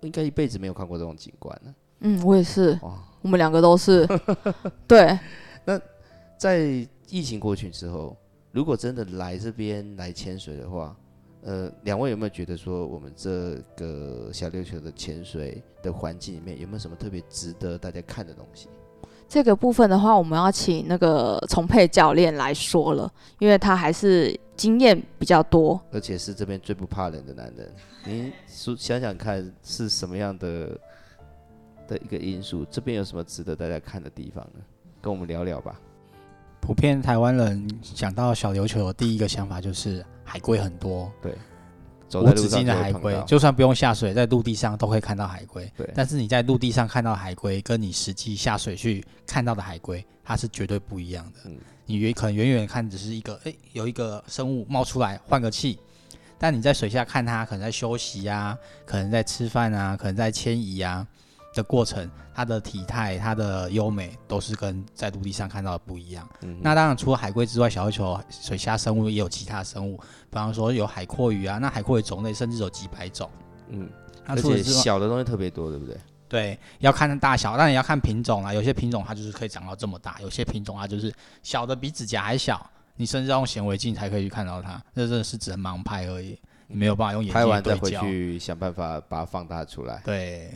[0.00, 1.74] 应该一辈子没有看过这种景观了。
[2.00, 2.78] 嗯，我也是。
[3.22, 4.06] 我们两个都是。
[4.86, 5.18] 对。
[5.64, 5.80] 那
[6.36, 8.14] 在疫情过去之后，
[8.50, 10.94] 如果真的来这边来潜水的话，
[11.46, 18.68] 呃，两位有没有觉得说，我们这个小琉球的潜水的环境里面，有没有什么特别值得大家看的东西？
[19.28, 27.72] 这个部分的话，我们要请那个从佩教练来说了，因为他还是经验比较多，而且是这边最不怕冷的男人。
[28.04, 30.76] 您说想想看，是什么样的
[31.86, 32.66] 的一个因素？
[32.68, 34.60] 这边有什么值得大家看的地方呢？
[35.00, 35.80] 跟我们聊聊吧。
[36.66, 41.32] 普遍台湾人想到小琉球的第一个想法就是海龟很多，对。
[42.14, 45.70] 无止境的海龟，就算不用下水，在陆地上都会看到海龟。
[45.76, 51.40] 对，但是你在陆地上看到海龟，跟你实际下水去看到的海龟，它是绝对不一样的。
[51.44, 55.78] 嗯，你远可能远远看只是一个，哎，有一个生物冒出来换个气，
[56.38, 61.06] 但你在水下看它，可能在休息啊，可能在吃饭啊，可能在迁移啊。
[61.56, 66.28] 的过程，它的体态、它的优美都是跟在陆地上看到的不一样。
[66.60, 71.58] 那当然，除了海龟之外，小琉球水下生物也有其他生物，比方说有海阔鱼啊。
[71.58, 73.28] 那海阔鱼种类甚至有几百种。
[73.70, 73.88] 嗯，
[74.26, 75.96] 而且小的东西特别多，对不对？
[76.28, 78.52] 对，要看大小，但也要看品种啊。
[78.52, 82.64] 有些品种它就是可以长到这么大，有些品种它就是小的比指甲还小，
[82.96, 84.78] 你甚至要用显微镜才可以去看到它。
[84.92, 90.02] 那真的是只能盲拍而已，你没有办法用眼睛拍完再回去想办法把它放大出来。
[90.04, 90.50] 对。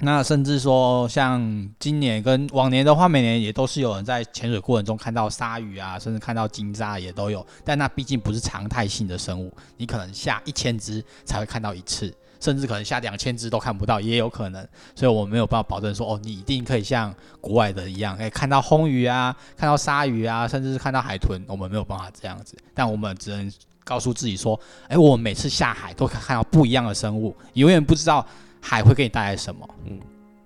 [0.00, 1.40] 那甚至说，像
[1.78, 7.44] 今年跟往年的话，每年也都是有人在潜水过程中看到鲨鱼啊，甚至看到金鲨也都有。
[7.64, 14.68] 但那毕竟不是常态性的生物，你可能下一千只才会看到一次，甚至可能下两千只都看不到，也有可能。
[14.94, 21.42] 所以我们没有办法保证说，哦，你一定可以像国外的一样，可以看到红鱼啊，看到鲨鱼啊，甚至是看到海豚。
[21.46, 23.50] 我们没有办法这样子，但我们只能
[23.82, 28.26] 告诉自己说，哎，我每次下海都可以看到不一样的生物，永远不知道。
[28.68, 29.68] 海会给你带来什么？
[29.84, 30.00] 嗯，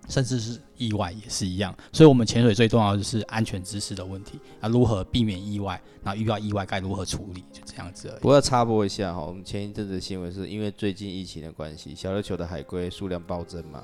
[0.07, 1.75] 甚至是意外也是一样。
[1.91, 8.21] 所以，我们潜水最重要的就是安全知识的问题啊，如何避免意外，然后遇到意外该如何处理，就这样子而已。
[8.21, 13.83] 不过要插播一下哈，我们前一阵子的新闻是因为最近疫情的关系，小琉球的海龟数量暴增嘛，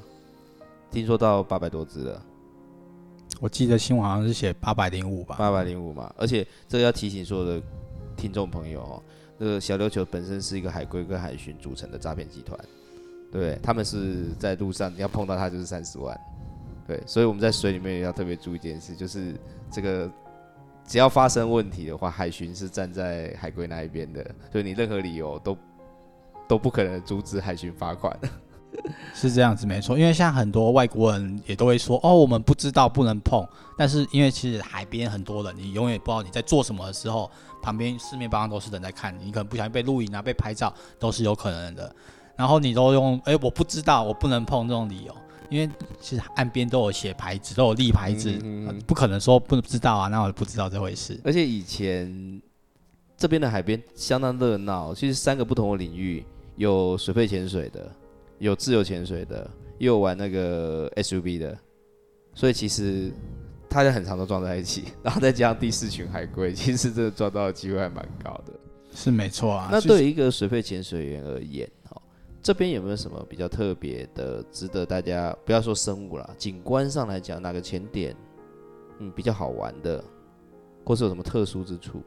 [0.90, 2.22] 听说到八百多只了，
[3.40, 6.12] 我记得新闻好像是写八百零五吧，八百零五嘛。
[6.18, 7.62] 而且这个要提醒所有的
[8.18, 9.02] 听众朋友哦，
[9.38, 12.58] 这个小琉球本身是一个海龟跟海巡组成的诈骗集团，
[13.32, 13.58] 对？
[13.62, 16.18] 他们是在路上你要碰到他就是三十万，
[16.86, 19.34] 对，所以我们在水里面也要特别注意一件事，就是
[19.70, 20.10] 这个
[20.84, 25.56] 只要发生问题的话，海巡是站在海龟那一边的，所以你任何理由都
[26.48, 28.16] 都不可能阻止海巡罚款。
[29.14, 29.98] 是这样子没错。
[29.98, 33.42] 因为像很多外国人也都会说，哦，我们不知道不能碰，
[33.76, 37.30] 但是因为其实海边很多人，你永远不知道你在做什么的时候，
[37.62, 41.96] 旁边四面八方都是人在看你，你可能不小心被录影啊、被拍照都是有可能的。
[42.36, 45.16] 然后你都用哎、我不知道，我不能碰这种理由，
[45.48, 45.68] 因为
[46.00, 48.30] 其实岸边都有写牌子，都有立牌子，
[48.86, 51.18] 不可能说不知道啊，那我不知道这回事。
[51.24, 52.40] 而且以前
[53.16, 56.24] 这边的海边相当热闹，其实三个不同的领域，
[56.56, 57.90] 有水肺潜水的，
[58.38, 61.56] 有自由潜水的，也有玩那个 SUV 的，
[62.34, 63.10] 所以其实
[63.68, 68.52] 大家很常都撞在一起， 然后再加上第四群海龟，其实这个撞到的机会还蛮高的。
[68.94, 69.68] 是没错啊。
[69.70, 71.75] 那对于一个水肺潜水员而言，哦，
[72.46, 78.14] 这边有没有什么比较特别的，值得大家不要说生物了，景观上来讲，哪个潜点，
[79.00, 80.00] 嗯，比较好玩的，
[80.84, 82.00] 或是有什么特殊之处？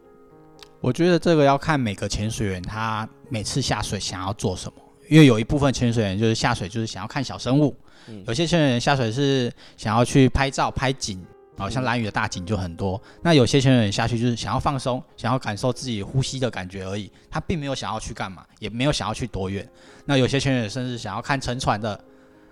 [0.80, 7.76] 我觉得这个要看每个潜水员他每次下水想要做什么，因为有一部分潜水员就是下水就是想要看小生物，
[8.08, 11.22] 嗯有些潜水员下水是想要去拍照拍景，
[11.60, 13.02] 哦，像蓝屿的大景就很多。
[13.22, 19.68] 那有些潜水员下去就是想要放松，想要感受自己呼吸的感觉而已，他并没有想要去干嘛，也没有想要去多远。
[20.06, 22.00] 那有些潜水员甚至想要看沉船的，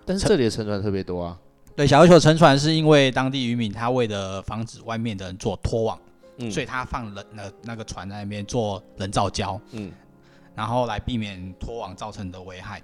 [0.05, 1.37] 但是这里的沉船特别多啊，
[1.75, 5.97] 对，小琉球沉船是因为当地渔民他为了防止外面的人做拖网。
[6.39, 9.91] 嗯所以他放人那那个船在那边做人造礁，嗯
[10.53, 12.79] 然后来避免拖网造成的危害。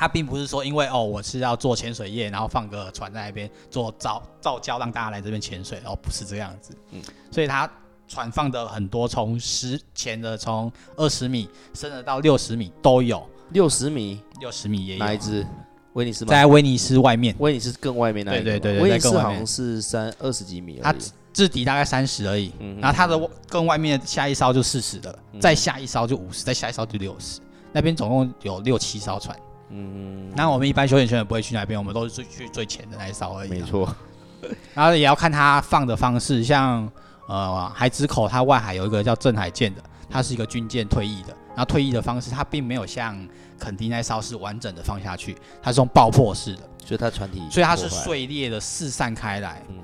[0.00, 6.74] 他并不是说因为哦我是要做潜水业，然后放个船在那边做造造礁让大家来这边潜水，哦不是这样子。
[6.92, 7.70] 嗯所以他
[8.08, 15.04] 船放的很多，从十前的从二十米升的到六十米都有，六十米六十米也有。
[15.04, 15.46] 哪一只？
[15.92, 16.30] 威尼斯吗？
[16.30, 21.02] 在威尼斯外面，威尼斯更外面那一个对对对对威尼斯好像是三二十几米而它已。
[21.34, 22.54] 至底大概三十而已。
[22.60, 27.38] 嗯然后它的更外面下一艘就四十的了，嗯再下一艘就五十，再下一艘就六十。
[27.70, 29.38] 那边总共有六七艘船。
[29.70, 33.50] 嗯，那我们一般休闲圈也不会去那边，我们都是最去最前的那一艘而已。
[33.50, 33.62] 没。
[33.62, 33.88] 错，
[34.74, 36.90] 然后也要看它放的方式，像
[37.26, 41.36] 呃海子口，它外海有一个叫镇海舰的，它是一个军舰退役的。
[41.50, 43.16] 然后退役的方式，它并没有像
[43.58, 49.62] 垦丁那艘是完整的放下去，它是用爆破式的，所以它船体，所以它是，碎裂的四散开来。
[49.68, 49.76] 嗯，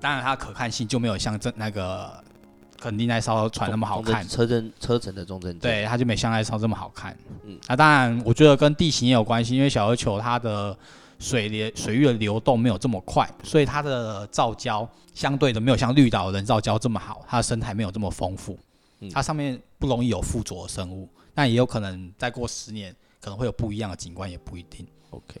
[0.00, 2.12] 当然，它的可看性就没有像这那个
[2.80, 4.26] 垦丁那艘船那么好看。
[4.28, 7.16] 车身车程的中正，对，它就没像那艘这么好看。
[7.28, 10.76] 嗯嗯，那当然，我觉得跟地形也有关系，因为小琉球它的
[11.18, 18.58] 水流水域的流动没有这么快，所以它的造礁相对的没有像绿岛人造礁这么好，它的生态没有这么丰富
[19.00, 21.08] 嗯，它上面不容易有附着生物。
[21.34, 24.86] 但也有可能再过十年，可能会有不一样的景观，也不一定。
[25.10, 25.38] OK，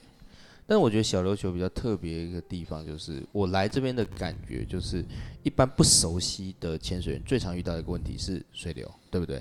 [0.66, 5.04] 但我觉得小琉球比较特别一个地方，就是我来这边的感觉，就是
[5.44, 9.40] 一般不熟悉的潜水员最常遇到的一个问题是水流，对不对？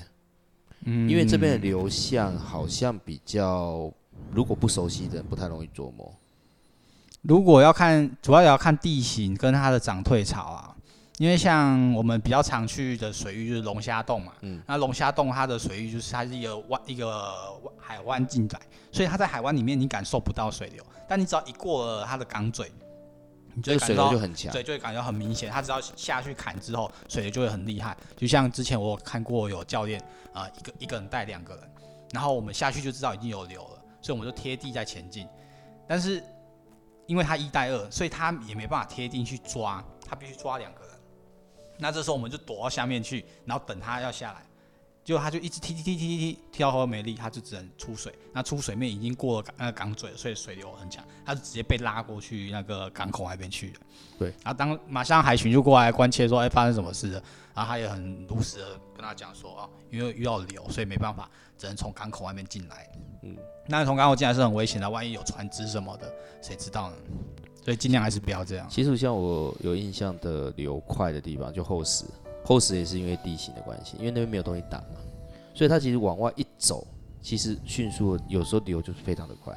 [0.87, 3.91] 嗯因为这边的流向好像比较，
[4.31, 6.13] 如果不熟悉的人不太容易琢磨。
[7.23, 10.74] 如果要看，主要也要看地形跟它的涨退潮啊。
[11.17, 17.33] 因为像我们比较常去的水域就是龙虾洞嘛，嗯那龙虾洞它的水域就是它是一个湾一个
[17.77, 18.59] 海湾进来，
[18.91, 22.69] 所以它在海湾里面你感受不到水流，但你只要一过了它的港嘴，
[23.53, 25.49] 你就这个水流会感到就很强，对，就会感觉很明显。
[25.49, 27.95] 它只要下去砍之后，水流就会很厉害。
[28.17, 30.01] 就像之前我有看过有教练
[30.33, 31.63] 啊、呃一个一个人带两个人，
[32.11, 35.25] 然后我们下去就知道已经有流了，所以我们就贴地在前进。
[35.87, 36.21] 但是
[37.07, 40.94] 因为他一带二，所以他也没办法贴地去抓，他必须抓两个人。
[41.77, 44.41] 那这时候我们就躲到下面去，然后等他要下来。
[45.03, 48.11] 结果他就一直踢踢踢踢踢踢，踢到后没力，他就只能出水。
[48.33, 53.73] 那出水面已经过了港那个港嘴了，所以水流很强，他就直接被拉过去那个港口那边去了。
[54.17, 57.23] 对，然后当马上海巡就过来关切说：“哎，发生什么事了？”
[57.53, 62.89] 然后他也很如实的跟他讲说：“啊，因为遇到流，所以没办法，只能从港口外面进来。”
[63.21, 66.11] 嗯，那从港口进来是很危险的，万一有船只什么的，
[66.41, 66.95] 谁知道呢？
[67.65, 68.67] 所以尽量还是不要这样。
[68.69, 72.05] 其实像我有印象的流快的地方，就后石，
[72.43, 74.99] 后石也是因为地形的关系，因为那边没有东西挡嘛，
[75.55, 76.85] 所以它其实往外一走，
[77.23, 79.51] 其实迅速有时候流就是非常的快。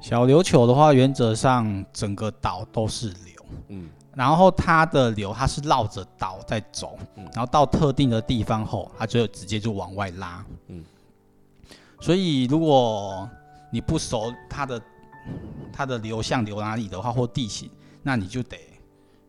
[0.00, 10.44] 小琉球的话，原则上整个岛都是流，嗯然后它的流它是绕着岛在走，嗯然后到特定的地方后，它就直接就往外拉。
[10.66, 10.84] 嗯
[12.00, 13.28] 所以如果
[13.72, 14.80] 你不熟它的
[15.72, 17.70] 它的流向流哪里的话，或地形，
[18.02, 18.58] 那你就得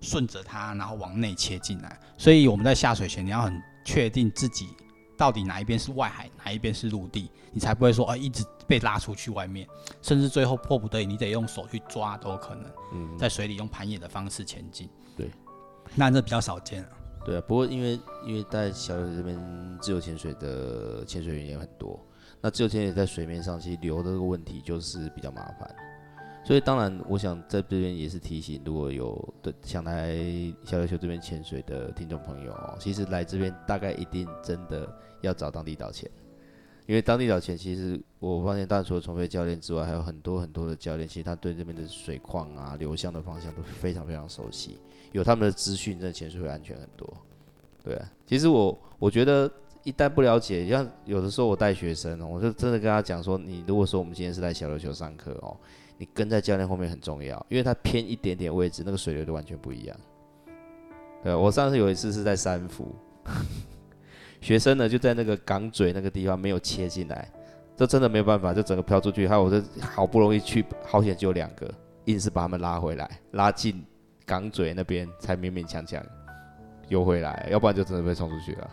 [0.01, 1.99] 顺着它，然后往内切进来。
[2.17, 4.69] 所以我们在下水前，你要很确定自己
[5.17, 9.67] 到底哪一边是外海，哪一边是陆地，你才不会说啊、一直被拉出去外面，
[10.01, 12.65] 甚至最后迫不得已，你得用手去抓都有可能。
[12.93, 14.89] 嗯，在水里用攀岩的方式前进。
[15.17, 15.29] 对，
[15.95, 16.89] 那这比较少见啊。
[17.25, 21.99] 对啊，不过因为因为在小琉球这边自由潜水的潜水员也很多，
[22.39, 25.75] 那自由潜水在水面上其实流的这个问题就是比较麻烦，
[26.43, 30.17] 所以当然我想在这边也是提醒，如果有的想来
[30.63, 36.09] 小琉球这边潜水的听众朋友哦，其实来这边大概一定真的要找当地导潜，
[36.87, 44.79] 因为当地导潜其实我发现，当然除了重飞教练之外，还有很多很多的教练，其实他对这边的水况啊、流向的方向都非常非常熟悉。
[45.11, 47.07] 有他们的资讯，真的潜水会安全很多。
[47.83, 49.49] 对啊，其实我我觉得
[49.83, 55.55] 一旦不了解，像有的时候我带学生，我就真的跟他讲说，你如果说我们今天是在小琉球上课哦，
[55.99, 59.97] 你跟在教练后面很重要，因为他偏一点点位置，那个水流都完全不一样。
[61.21, 62.95] 对，我上次有一次是在三福，
[64.39, 67.29] 学生呢就在那个港嘴那个地方没有切进来，
[67.75, 69.27] 这真的没有办法，就整个飘出去。
[69.27, 71.69] 还有我这好不容易去，好险只有两个，
[72.05, 73.85] 硬是把他们拉回来，拉进
[74.25, 76.01] 港嘴那边才勉勉强强
[76.87, 78.69] 游回来，要不然就真的被冲出去了。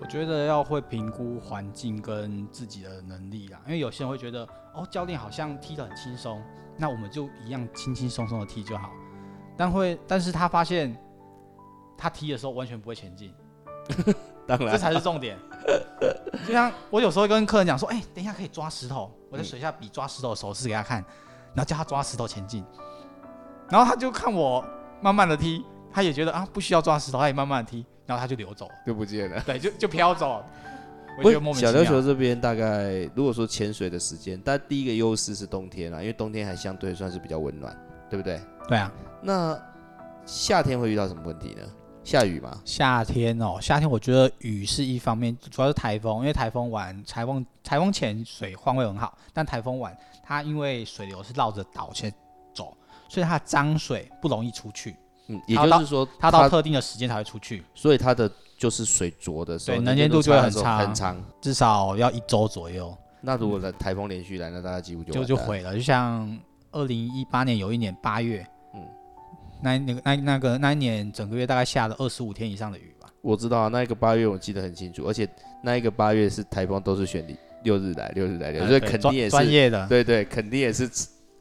[0.00, 6.40] 我觉得要会评估环境跟自己的能力啦，因为有些人会觉得，哦，教练好像踢得很轻松，
[6.78, 8.90] 那我们就一样轻轻松松的踢就好。
[9.56, 10.96] 但会，但是他发现
[11.96, 13.34] 他踢的时候完全不会前进，
[14.46, 15.36] 当然，这才是重点。
[16.46, 21.04] 就像我有时候跟客人讲说，哎、等一下可以抓石头，我在水下比抓石头的手势给他看，
[21.54, 22.64] 然后叫他抓石头前进，
[23.68, 24.64] 然后他就看我
[25.02, 29.40] 慢慢的踢，他也觉得啊不需要抓石头，他也慢慢的踢，然后他就流走了，就不见了。
[29.40, 30.44] 对，就就飘走
[31.18, 31.24] 了。
[31.24, 31.82] 我觉得莫名小妙。
[31.82, 37.76] 琉球这边大概如果说潜水的时间，但第一个优势是冬天啦，因为冬天还相对算是比较温暖，
[38.08, 38.40] 对不对？
[38.68, 38.92] 对啊，
[39.22, 39.60] 那
[40.26, 41.62] 夏天会遇到什么问题呢？
[42.04, 42.58] 下雨吗？
[42.64, 52.10] 夏天哦，夏天我觉得雨是一方面，主要是台风，因为台风晚，台风台风前水况会很好，但台风晚它因为水流是绕着岛先
[52.54, 52.74] 走，
[53.10, 54.96] 所以它脏水不容易出去，
[55.26, 61.24] 嗯，也就是说它到特定的时间才会出去，所以它的就是水浊的时候，对能能见度就会很差很长。
[61.40, 65.74] 至少要一周左右那如果的台风连续来，那大家几乎就就就毁了。
[65.74, 66.36] 就像
[66.72, 68.44] 二零一八年有一年八月，
[68.74, 68.82] 嗯
[69.62, 73.08] 那那个那那个那一年整个月大概下了二十五天以上的雨吧。
[73.22, 75.28] 我知道啊，那一个八月我记得很清楚，而且
[75.62, 77.24] 那一个八月是台风都是选
[77.62, 80.88] 六日来，六日来，所以肯定也是专业的，对对，肯定也是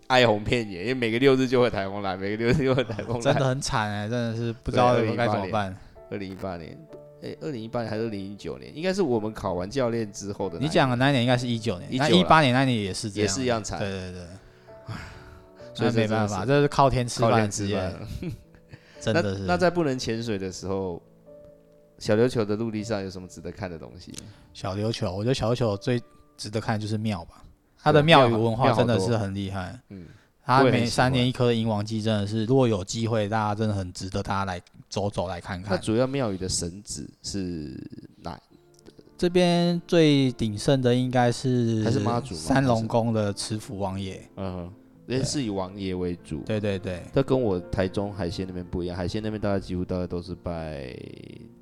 [0.08, 3.22] 哀鸿遍野，因为每个六日就会台风来，每个六日就会台风来。
[3.22, 5.78] 真的很惨哎、真的是不知道该怎么2018办。
[6.10, 6.76] 二零一八年，
[7.24, 10.60] 哎，二零一八年还是二零一九年，应该是我们考完教练之后的。
[10.60, 14.26] 你讲的那一年应该是一九年，那一八年那年也是这样也，是一样惨，对对对，
[15.74, 17.50] 所以没办法，这是靠天吃饭
[19.02, 19.44] 真的是。
[19.46, 21.02] 那在不能潜水的时候，
[21.98, 24.14] 小琉球的陆地上有什么值得看的东西？
[24.54, 26.02] 小琉球，我觉得小琉球最
[26.36, 27.44] 值得看的就是庙吧，
[27.82, 29.80] 它的庙宇文化真的是很厉害。
[29.90, 30.06] 嗯，
[30.48, 35.82] 它每三年一颗的银王祭真的是，如果有机会，大家真的很值得大家来走走来看那看。
[35.82, 37.78] 主要庙宇的神子是
[38.22, 38.40] 哪？
[39.18, 44.26] 这边最鼎盛的应该是还是妈祖吗三龙宫的慈福王爷。
[44.38, 44.74] 嗯哼，
[45.06, 46.40] 也是以王爷为主。
[46.46, 50.96] 对对对，这跟我台中海鲜那边不一样，海鲜那边大家几乎大家都是拜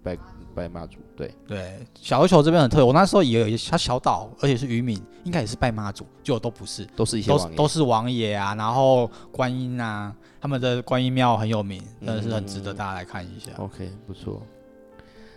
[0.03, 0.15] 拜
[0.55, 2.83] 拜妈祖，对，对，小琉球这边很特别。
[2.83, 7.29] 我那时候以为它小岛，而且是渔民，应该也是拜妈祖，结果都不是，都是一些。
[7.29, 13.51] 都是都是王爷啊，然后观音啊，他们的观音庙很有名，真的是很值得嗯大家来看一下。
[13.57, 14.41] OK，不错。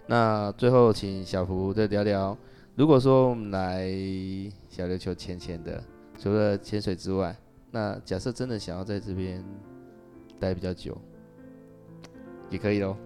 [0.06, 2.38] 那最后请小福再聊聊，
[2.76, 3.88] 如果说我们来
[4.70, 5.82] 小琉球浅浅的，
[6.18, 7.36] 除了潜水之外，
[7.70, 9.44] 那假设真的想要在这边
[10.38, 10.96] 待比较久，
[12.48, 12.96] 也可以咯。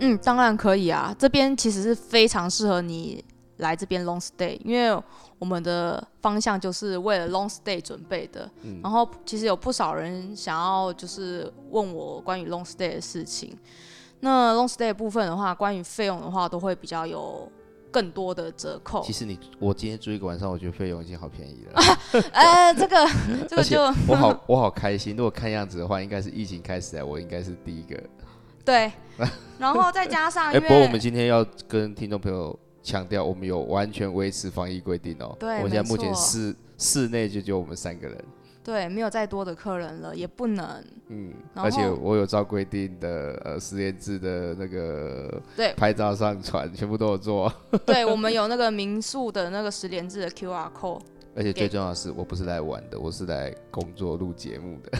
[0.00, 1.14] 嗯，当然可以啊。
[1.18, 3.24] 这边其实是非常适合你
[3.58, 5.00] 来这边 long stay，因为
[5.38, 8.48] 我们的方向就是为了 long stay 准备的。
[8.62, 13.56] 嗯然后其实有不少人想要就是问我关于 long stay 的事情。
[14.20, 17.50] 那 long stay 部分的话，关于费用的话，都会比较有
[17.90, 19.12] 更多的折扣其。
[19.12, 21.82] 实你我今天住一个晚上，我觉得费用已经好便宜了，
[22.32, 22.96] 呃，这个
[23.48, 25.16] 这个就我好我好开心。
[25.16, 28.00] 如果看样子的话，应该是疫情开始来，我应该是第一个。
[28.68, 28.92] 对，
[29.58, 35.34] 然后再加上不过我们今天要跟听众朋友强调，我们有完全维持防疫规定哦。
[35.40, 38.22] 对我们现在目前室室内就只有我们三个人。
[38.62, 40.84] 对，没有再多的客人了，也不能。
[41.06, 47.50] 嗯，而且我有照规定的呃实验制的那个对拍照上传，全部都有做。
[47.86, 51.00] 对，我们有那个民宿的那个十连制的 QR code。
[51.38, 54.90] 而且最重要的是，我不是来玩的，我是来工作录节目的。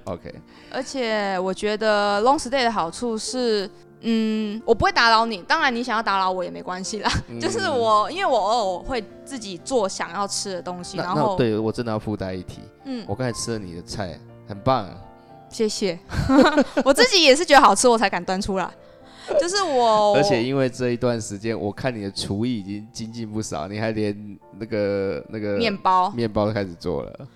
[0.04, 0.34] OK，
[0.70, 3.68] 而且我觉得 long stay 的好处是，
[4.02, 5.38] 嗯，我不会打扰你。
[5.44, 7.10] 当然，你想要打扰我也没关系啦。
[7.40, 14.94] 就是我，因为我偶尔会自己做想要吃的东西，然后，对我真的要附带一提，嗯，我刚才吃了你的菜，很棒、啊。
[15.48, 15.98] 谢谢。
[16.84, 18.70] 我自己也是觉得好吃，我才敢端出来。
[19.40, 27.28] 就是我，而且因为这一段时间，我看你的厨艺已经精进不少，你还连那个那个面包，面包都开始做了。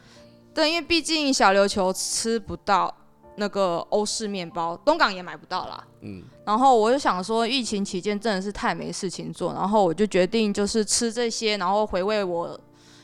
[0.54, 2.92] 对，因为毕竟小琉球吃不到
[3.36, 5.84] 那个欧式面包，东港也买不到啦。
[6.00, 12.58] 嗯，然后我就想说，疫情期间真的是太没事情做，然后我就决定就是吃这些，然后回味我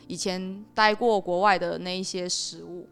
[0.07, 2.89] 以前待过国外的那一些食物。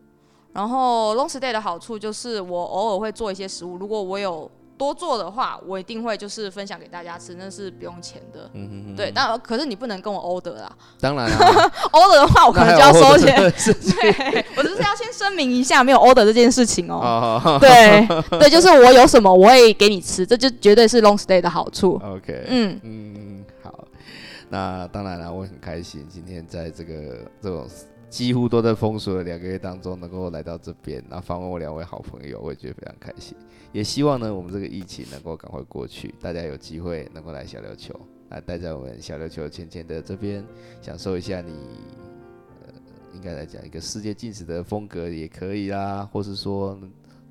[0.53, 4.51] 然后 long stay 的好处就是我偶尔会做一些食物，如果我有
[4.83, 8.51] 多做的话，我一定会就是分享给大家吃，那是不用钱的。
[8.53, 10.69] 嗯哼哼对，但可是你不能跟我 order 啦
[10.99, 11.37] 当然啦、
[11.93, 13.37] order 的话我可能就要收钱。
[13.39, 17.41] 对，我就是要先声明一下，没有 order 这件事情哦。
[17.45, 17.59] 哦。
[17.61, 18.05] 对
[18.41, 22.01] 对，就是我有什么我会给你吃，这就绝对是 long stay 的好处。
[22.05, 23.85] OK，嗯，嗯，好，
[24.49, 26.95] 那当然了，我很开心今天在这个
[27.41, 27.69] 这种
[28.13, 33.35] 几乎都在封锁的两个月当中，能够来到这边，然后访问我两位好朋友，我也觉得非常开心。
[33.73, 37.99] 也希望呢，我们这个疫情能够赶快过去，大家有机会能够来小琉球，
[38.29, 40.45] 来，待在我们小琉球浅浅的这边，
[40.83, 41.53] 享受一下你。
[42.67, 42.75] 呃，
[43.15, 46.79] 应该来讲一个世界进食的风格也可以啦，或是说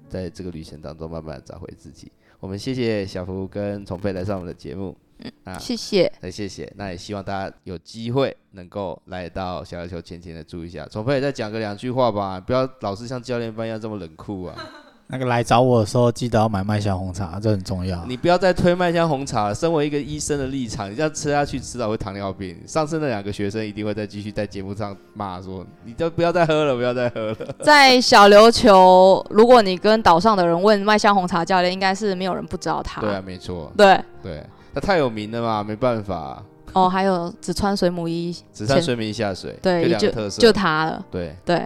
[0.10, 2.12] 在这个旅程当中慢慢找回自己。
[2.40, 4.98] 我们谢谢小福跟崇飞来上我们的节目，
[5.44, 6.12] 啊，谢谢。
[6.22, 10.86] 那谢谢，那也希望大家有机会能够来到小琉球浅浅的住一下。
[10.88, 14.56] 崇飞再讲个两句话吧，不要老是像教练班一样这么冷酷啊！
[15.14, 18.06] 那个来找我的时候，记得要买麦香红茶，这很重要。
[18.06, 19.54] 你不要再推麦香红茶了。
[19.54, 22.58] 身为一个医生的立场，你这样吃下去，迟早会糖尿病。
[22.66, 27.36] 上次那两个学生一定会再继续在节目上骂说：“你都不要再喝了，不要再喝了。
[27.62, 33.02] 在小琉球，如果你跟岛上的人问麦香红茶教练，应该是没有人不知道”他。
[33.02, 34.42] 对啊，没错，对对，
[34.74, 36.44] 那太有名了嘛，没办法，
[36.74, 40.42] 哦，还有只穿水母衣，只穿水母衣下水，对，就两就个特色。
[40.42, 41.06] 就他了。
[41.12, 41.66] 对，对，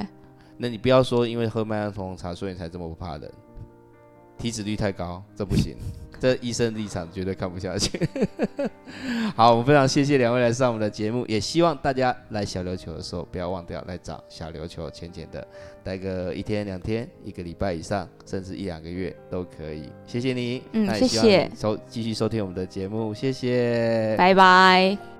[0.57, 3.29] 那你不要说因为喝麦当红茶所以你才这么不怕冷，
[4.37, 5.77] 体脂率太高，这不行，
[6.19, 7.99] 这医生立场绝对看不下去。
[9.35, 15.45] 好，我们非常谢谢两位来上我们的节目，也希望大家来小琉球的时候不要忘掉来找小琉球浅浅的，
[15.83, 19.89] 待个一天两天、一个礼拜以上，甚至一两个月都可以。
[20.05, 25.14] 谢谢你，嗯那也希望谢谢收继续收听我们的节目，谢谢，拜拜。